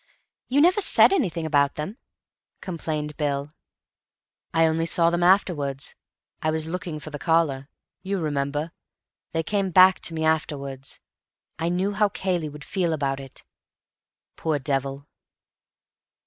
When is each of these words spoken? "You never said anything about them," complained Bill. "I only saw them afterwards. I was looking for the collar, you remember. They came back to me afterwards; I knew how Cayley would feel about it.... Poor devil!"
"You 0.49 0.61
never 0.61 0.81
said 0.81 1.13
anything 1.13 1.45
about 1.45 1.75
them," 1.75 1.99
complained 2.59 3.15
Bill. 3.17 3.53
"I 4.51 4.65
only 4.65 4.87
saw 4.87 5.11
them 5.11 5.21
afterwards. 5.21 5.93
I 6.41 6.49
was 6.49 6.65
looking 6.65 6.99
for 6.99 7.11
the 7.11 7.19
collar, 7.19 7.69
you 8.01 8.17
remember. 8.17 8.71
They 9.31 9.43
came 9.43 9.69
back 9.69 9.99
to 9.99 10.15
me 10.15 10.25
afterwards; 10.25 10.99
I 11.59 11.69
knew 11.69 11.91
how 11.91 12.09
Cayley 12.09 12.49
would 12.49 12.63
feel 12.63 12.93
about 12.93 13.19
it.... 13.19 13.43
Poor 14.37 14.57
devil!" 14.57 15.05